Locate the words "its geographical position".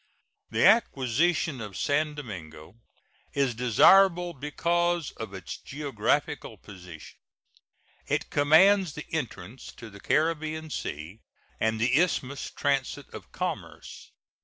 5.35-7.19